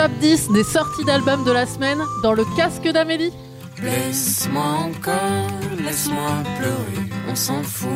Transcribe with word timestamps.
Top 0.00 0.12
10 0.18 0.52
des 0.52 0.64
sorties 0.64 1.04
d'albums 1.04 1.44
de 1.44 1.52
la 1.52 1.66
semaine 1.66 1.98
dans 2.22 2.32
le 2.32 2.46
casque 2.56 2.88
d'Amélie. 2.90 3.32
Laisse-moi 3.82 4.62
encore, 4.62 5.46
laisse-moi 5.84 6.42
pleurer, 6.58 7.10
on 7.30 7.34
s'en 7.34 7.62
fout. 7.62 7.90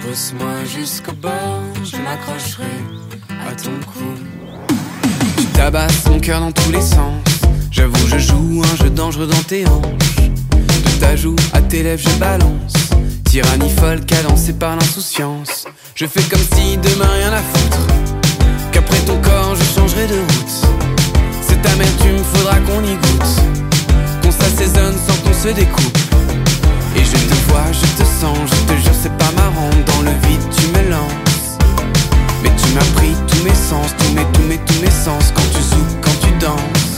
Pousse-moi 0.00 0.64
jusqu'au 0.64 1.12
bord, 1.12 1.60
je 1.84 1.98
m'accrocherai 1.98 2.64
à 3.46 3.54
ton 3.54 3.72
cou. 3.86 4.14
Tu 5.36 5.44
tabasses 5.48 6.06
mon 6.08 6.18
cœur 6.18 6.40
dans 6.40 6.52
tous 6.52 6.72
les 6.72 6.80
sens. 6.80 7.22
J'avoue, 7.70 8.08
je 8.08 8.16
joue 8.16 8.62
un 8.64 8.76
jeu 8.76 8.88
dangereux 8.88 9.26
dans 9.26 9.42
tes 9.42 9.66
hanches. 9.66 10.30
De 10.56 11.00
ta 11.00 11.16
joue 11.16 11.36
à 11.52 11.60
tes 11.60 11.82
lèvres, 11.82 12.02
je 12.02 12.18
balance. 12.18 12.72
Tyrannie 13.24 13.68
folle, 13.68 14.06
cadencée 14.06 14.54
par 14.54 14.76
l'insouciance. 14.76 15.66
Je 15.94 16.06
fais 16.06 16.22
comme 16.22 16.46
si 16.56 16.78
demain 16.78 17.10
rien 17.10 17.32
à 17.34 17.42
foutre. 17.42 17.78
Qu'après 18.72 19.00
ton 19.00 19.20
corps, 19.20 19.54
je 19.54 19.64
changerai 19.64 20.06
de 20.06 20.14
route. 20.18 20.41
Cette 21.82 22.00
amertume, 22.00 22.24
faudra 22.24 22.56
qu'on 22.60 22.82
y 22.84 22.94
goûte. 22.94 24.22
Qu'on 24.22 24.30
s'assaisonne 24.30 24.94
sans 25.06 25.16
qu'on 25.22 25.34
se 25.34 25.48
découpe. 25.48 25.98
Et 26.96 27.04
je 27.04 27.12
te 27.12 27.34
vois, 27.48 27.64
je 27.72 28.02
te 28.02 28.06
sens, 28.06 28.38
je 28.46 28.72
te 28.72 28.80
jure, 28.80 28.92
c'est 29.02 29.16
pas 29.16 29.30
marrant. 29.36 29.70
Dans 29.86 30.02
le 30.02 30.10
vide, 30.28 30.42
tu 30.56 30.66
me 30.68 30.90
lances. 30.90 31.58
Mais 32.42 32.50
tu 32.50 32.72
m'as 32.74 33.00
pris 33.00 33.14
tous 33.26 33.42
mes 33.44 33.54
sens, 33.54 33.94
tous 33.98 34.12
mes, 34.12 34.24
tous 34.32 34.42
mes, 34.42 34.58
tous 34.58 34.80
mes 34.80 34.90
sens. 34.90 35.32
Quand 35.34 35.42
tu 35.52 35.62
zoukes, 35.62 36.00
quand 36.02 36.26
tu 36.26 36.32
danses. 36.38 36.91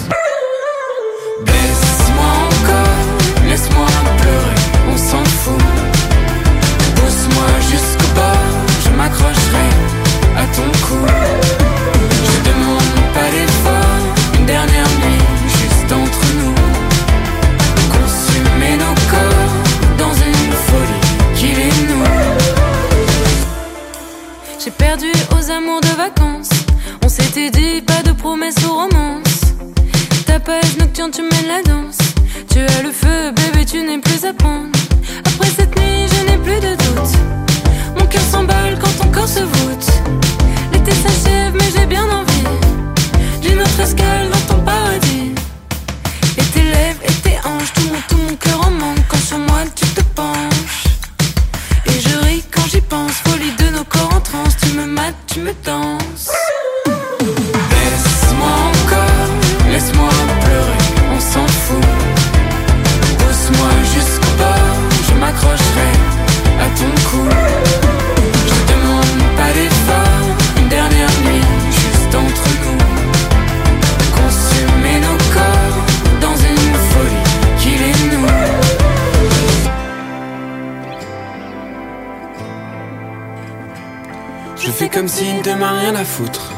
Fais 84.85 84.91
comme 84.91 85.09
si 85.09 85.25
demain 85.43 85.79
rien 85.81 85.95
à 85.95 86.05
foutre. 86.05 86.53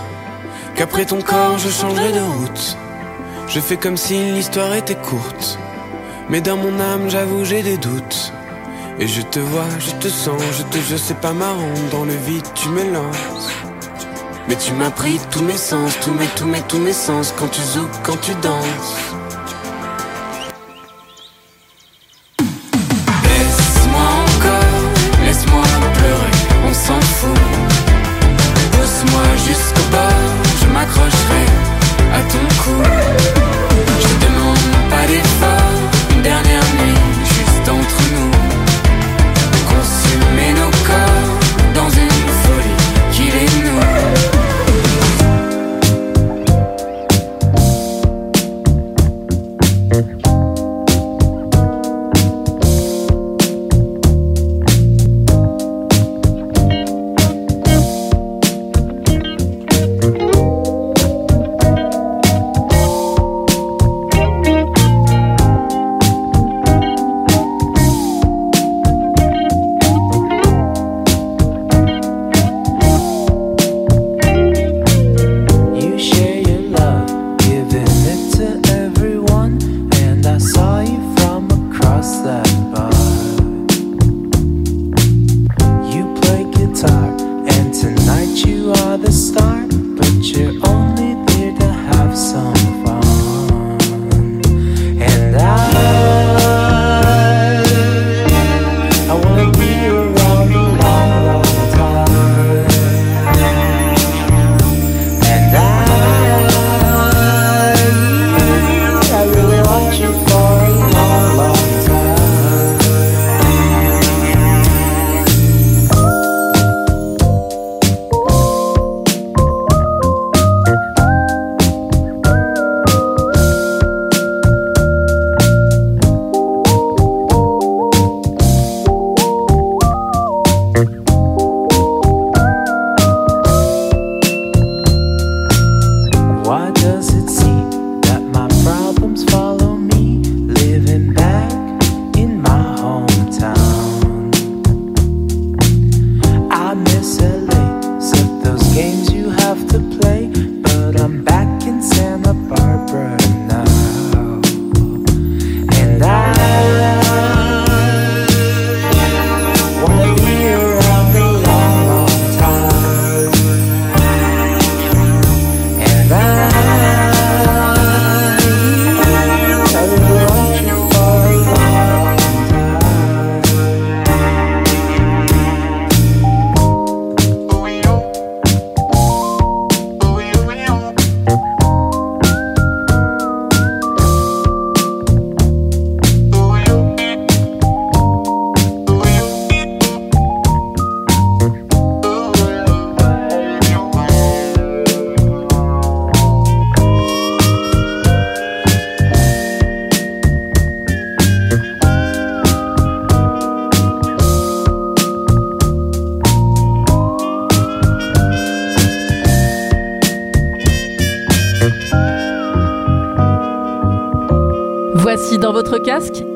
Qu'après 0.74 1.04
ton 1.04 1.22
corps 1.22 1.58
je 1.58 1.68
changerai 1.68 2.10
de 2.10 2.20
route. 2.20 2.76
Je 3.46 3.60
fais 3.60 3.76
comme 3.76 3.96
si 3.96 4.32
l'histoire 4.32 4.74
était 4.74 4.96
courte. 4.96 5.58
Mais 6.28 6.40
dans 6.40 6.56
mon 6.56 6.80
âme 6.80 7.08
j'avoue 7.08 7.44
j'ai 7.44 7.62
des 7.62 7.76
doutes. 7.76 8.32
Et 8.98 9.06
je 9.06 9.22
te 9.22 9.38
vois, 9.38 9.68
je 9.78 9.92
te 9.92 10.08
sens, 10.08 10.42
je 10.58 10.64
te 10.64 10.78
jure 10.78 10.98
c'est 10.98 11.20
pas 11.20 11.34
marrant. 11.34 11.74
Dans 11.92 12.04
le 12.04 12.14
vide 12.14 12.46
tu 12.54 12.68
me 12.70 12.92
lances. 12.92 13.48
Mais 14.48 14.56
tu 14.56 14.72
m'as 14.72 14.90
pris 14.90 15.20
tous 15.30 15.44
mes 15.44 15.56
sens, 15.56 15.96
tous 16.00 16.12
mes, 16.12 16.26
tous 16.34 16.46
mes, 16.46 16.62
tous 16.62 16.78
mes 16.78 16.92
sens. 16.92 17.32
Quand 17.38 17.48
tu 17.48 17.62
zoukes, 17.62 18.02
quand 18.02 18.20
tu 18.20 18.34
danses. 18.42 19.15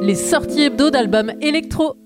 Les 0.01 0.15
sorties 0.15 0.63
hebdo 0.63 0.91
d'albums 0.91 1.33
électro. 1.43 1.97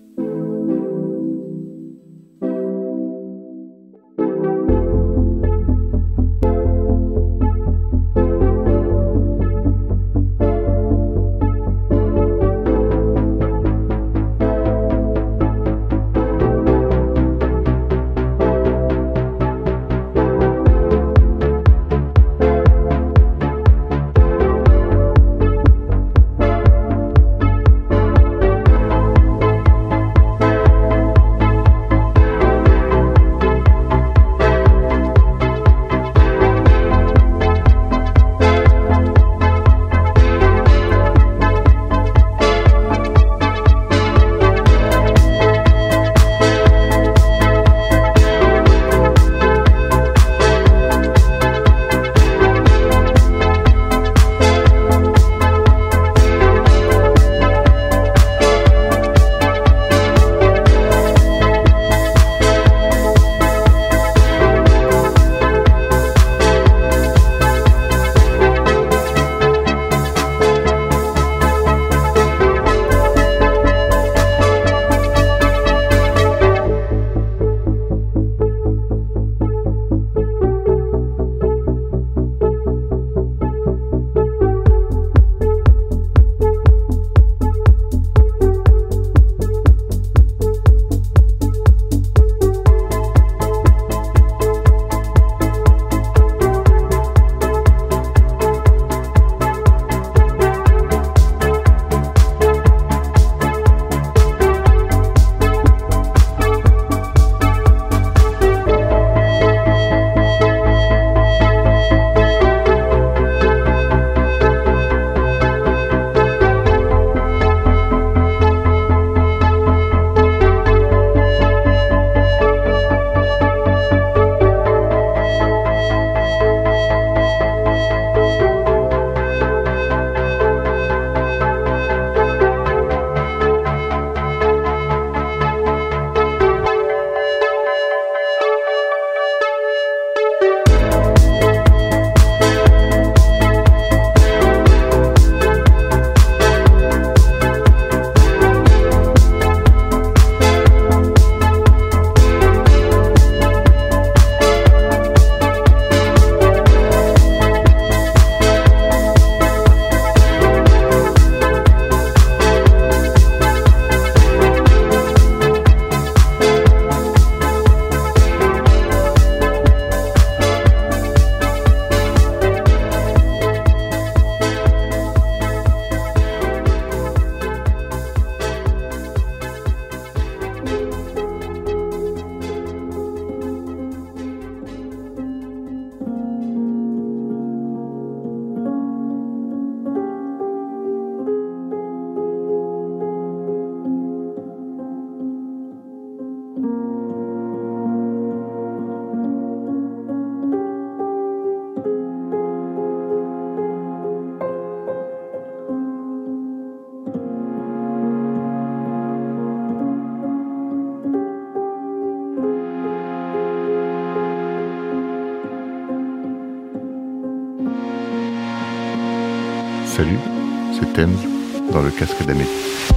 Dans 221.73 221.83
le 221.83 221.91
casque 221.91 222.25
d'Amélie. 222.25 222.94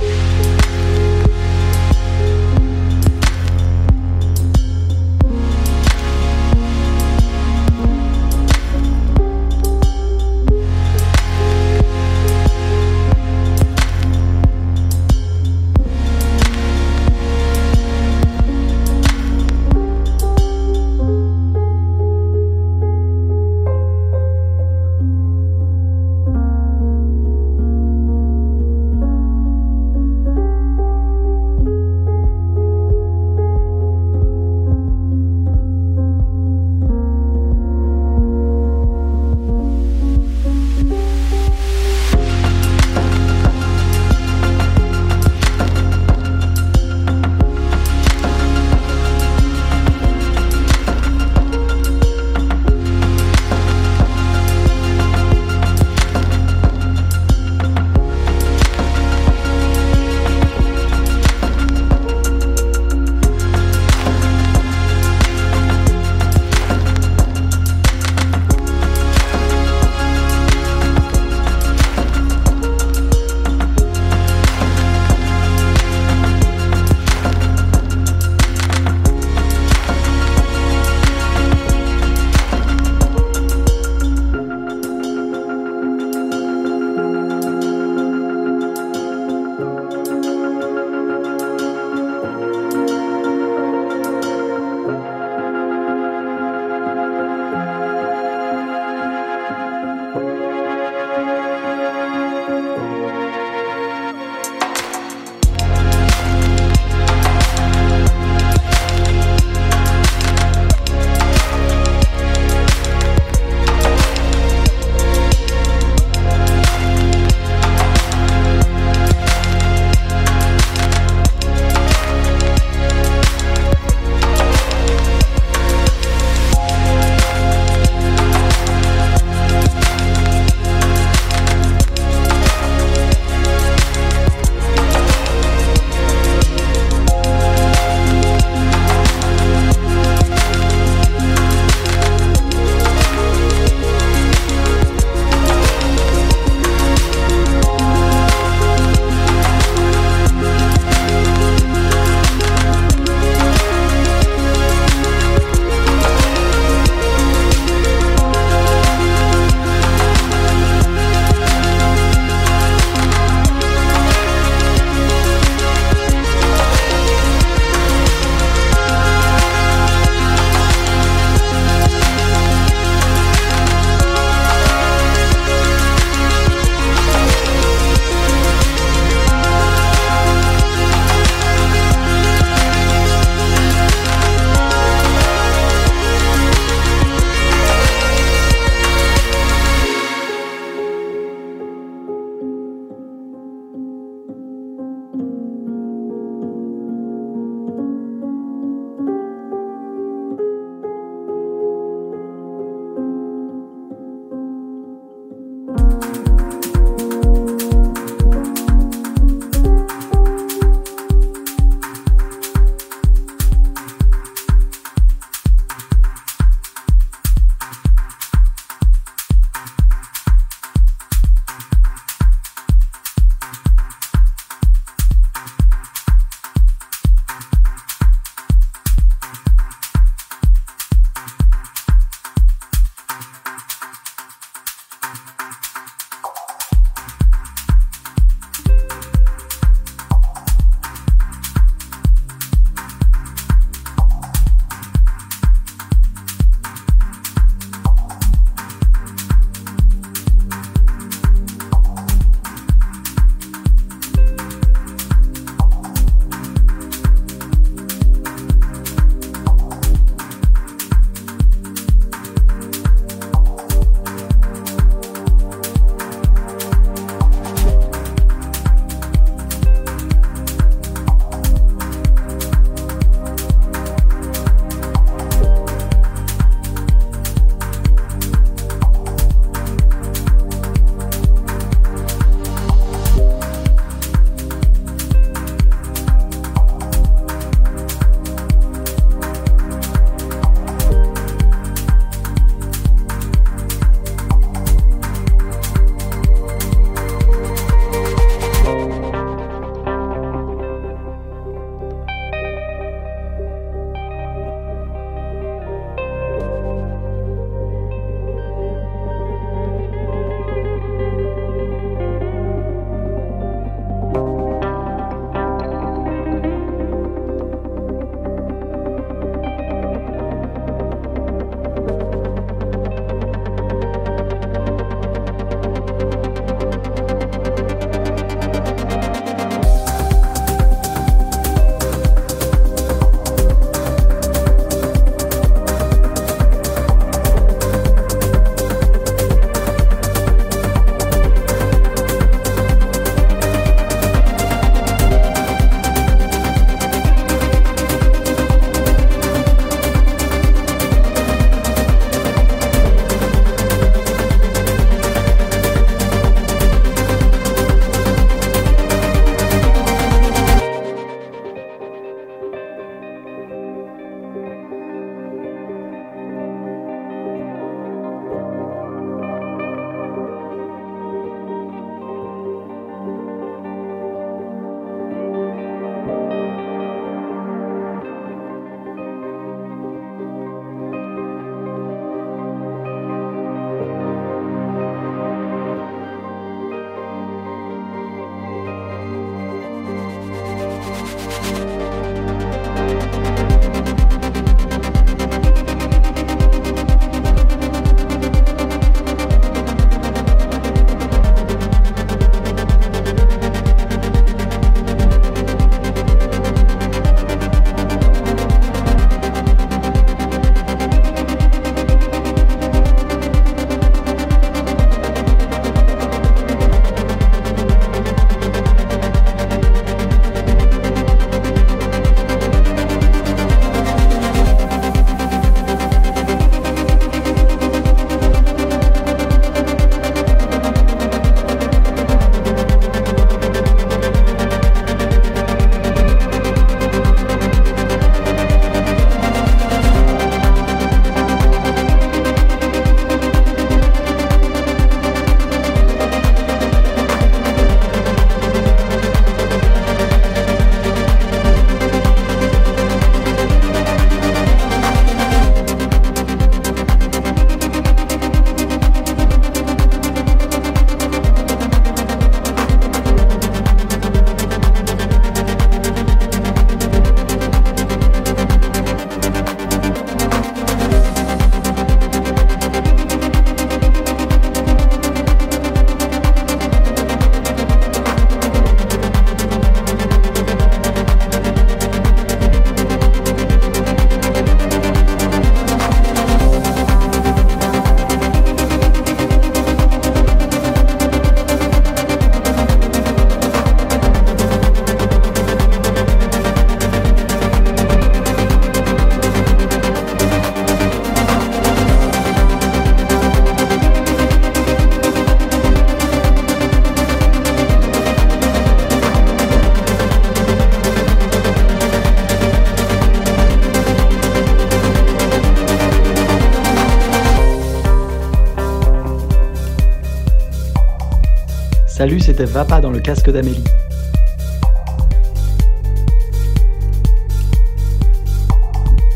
C'était 522.19 522.45
Vapa 522.45 522.81
dans 522.81 522.89
le 522.89 522.99
casque 522.99 523.29
d'Amélie. 523.31 523.63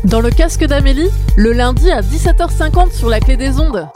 Dans 0.04 0.20
le 0.20 0.30
casque 0.30 0.64
d'Amélie, 0.64 1.10
le 1.36 1.52
lundi 1.52 1.90
à 1.90 2.00
17h50 2.00 2.92
sur 2.92 3.08
la 3.08 3.20
clé 3.20 3.36
des 3.36 3.58
ondes. 3.58 3.88